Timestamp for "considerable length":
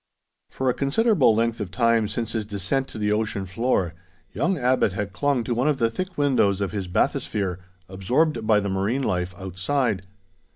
0.73-1.59